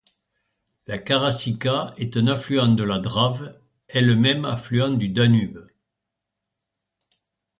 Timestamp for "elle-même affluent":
3.87-4.97